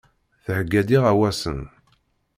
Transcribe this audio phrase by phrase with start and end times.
[0.45, 1.61] Theyya-d iɣawasen.